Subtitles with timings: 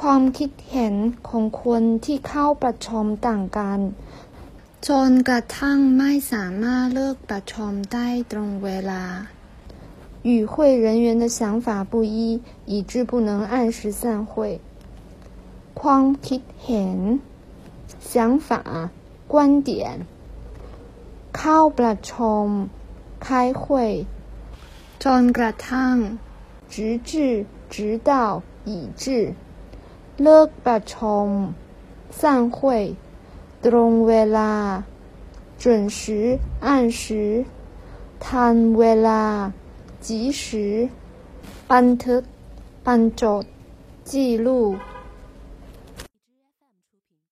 [0.00, 0.94] ความคิดเห็น
[1.28, 3.80] ของคนที่เข้าประชุมต่างกัน
[4.88, 9.04] จนกระทั่งไม่สามารถเลิกประชุมได้ตรงเวลา
[10.28, 10.54] 与会
[10.84, 12.18] 人员的想法不一，
[12.72, 14.32] 以致不能按时散会。
[15.80, 16.98] ความคิดเห็น
[18.10, 18.14] 想
[18.46, 18.48] 法
[19.32, 19.34] 观
[19.68, 19.70] 点
[21.36, 22.46] เข้าประชุม
[23.26, 23.28] 开
[23.62, 23.64] 会
[25.04, 25.94] จนกระทั่ง
[26.72, 26.74] 直
[27.08, 27.10] 至
[27.72, 27.76] 直
[28.08, 28.10] 到
[28.70, 28.72] 以
[29.02, 29.04] 致
[30.22, 31.28] เลิกประชุม
[32.20, 32.22] 散
[32.56, 32.58] 会
[33.64, 34.52] ตรงเวลา
[35.62, 35.64] 准
[35.98, 36.00] 时
[36.66, 36.68] 按
[37.00, 37.02] 时
[38.24, 39.24] ทันเวลา
[40.06, 40.08] 及
[40.42, 40.44] 时
[41.70, 42.22] บันทึก
[42.86, 43.44] บันจด
[44.10, 44.12] 记
[44.46, 44.48] 录